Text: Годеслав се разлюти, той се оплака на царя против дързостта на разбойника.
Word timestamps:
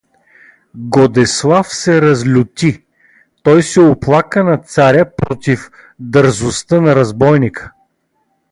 Годеслав 0.89 1.67
се 1.73 2.01
разлюти, 2.01 2.83
той 3.43 3.63
се 3.63 3.81
оплака 3.81 4.43
на 4.43 4.57
царя 4.57 5.15
против 5.15 5.71
дързостта 5.99 6.81
на 6.81 6.95
разбойника. 6.95 7.71